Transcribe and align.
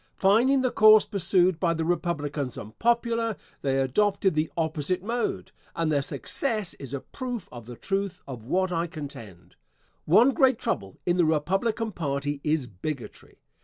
Finding 0.17 0.63
the 0.63 0.71
course 0.71 1.05
pursued 1.05 1.59
by 1.59 1.75
the 1.75 1.85
Republicans 1.85 2.57
unpopular, 2.57 3.35
they 3.61 3.79
adopted 3.79 4.33
the 4.33 4.49
opposite 4.57 5.03
mode, 5.03 5.51
and 5.75 5.91
their 5.91 6.01
success 6.01 6.73
is 6.79 6.91
a 6.91 7.01
proof 7.01 7.47
of 7.51 7.67
the 7.67 7.75
truth 7.75 8.23
of 8.27 8.47
what 8.47 8.71
I 8.71 8.87
contend. 8.87 9.57
One 10.05 10.31
great 10.31 10.57
trouble 10.57 10.97
in 11.05 11.17
the 11.17 11.25
Republican 11.25 11.91
party 11.91 12.41
is 12.43 12.65
bigotry. 12.65 13.43